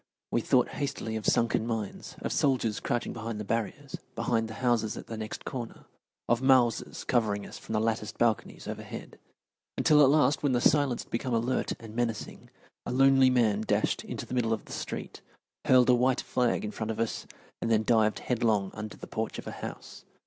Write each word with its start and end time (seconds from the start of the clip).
We 0.31 0.41
thought 0.41 0.69
hastily 0.69 1.15
of 1.15 1.27
sunken 1.27 1.67
mines, 1.67 2.15
of 2.23 2.31
soldiers 2.33 2.79
crouching 2.79 3.13
behind 3.13 3.39
the 3.39 3.43
barriers, 3.45 3.97
behind 4.15 4.47
the 4.47 4.55
houses 4.55 4.97
at 4.97 5.05
the 5.05 5.15
next 5.15 5.45
corner, 5.45 5.85
of 6.27 6.41
Mausers 6.41 7.03
covering 7.03 7.45
us 7.45 7.59
from 7.59 7.73
the 7.73 7.79
latticed 7.79 8.17
balconies 8.17 8.67
overhead. 8.67 9.19
Until 9.77 10.01
at 10.01 10.09
last, 10.09 10.41
when 10.41 10.53
the 10.53 10.59
silence 10.59 11.03
had 11.03 11.11
become 11.11 11.35
alert 11.35 11.73
and 11.79 11.95
menacing, 11.95 12.49
a 12.83 12.91
lonely 12.91 13.29
man 13.29 13.61
dashed 13.61 14.03
into 14.03 14.25
the 14.25 14.33
middle 14.33 14.53
of 14.53 14.65
the 14.65 14.71
street, 14.71 15.21
hurled 15.65 15.87
a 15.87 15.93
white 15.93 16.21
flag 16.21 16.65
in 16.65 16.71
front 16.71 16.89
of 16.89 16.99
us, 16.99 17.27
and 17.61 17.69
then 17.69 17.83
dived 17.83 18.17
headlong 18.21 18.71
under 18.73 18.97
the 18.97 19.05
porch 19.05 19.37
of 19.37 19.45
a 19.45 19.51
house. 19.51 20.03